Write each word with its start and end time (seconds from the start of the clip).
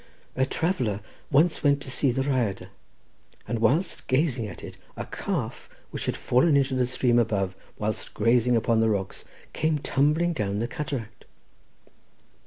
"A 0.35 0.47
traveller 0.47 1.01
once 1.29 1.63
went 1.63 1.79
to 1.83 1.91
see 1.91 2.09
the 2.09 2.23
Rhyadr, 2.23 2.69
and 3.47 3.59
whilst 3.59 4.07
gazing 4.07 4.47
at 4.47 4.63
it 4.63 4.75
a 4.97 5.05
calf, 5.05 5.69
which 5.91 6.07
had 6.07 6.17
fallen 6.17 6.57
into 6.57 6.73
the 6.73 6.87
stream 6.87 7.19
above 7.19 7.55
whilst 7.77 8.15
grazing 8.15 8.55
upon 8.55 8.79
the 8.79 8.89
rocks, 8.89 9.25
came 9.53 9.77
tumbling 9.77 10.33
down 10.33 10.57
the 10.57 10.67
cataract. 10.67 11.25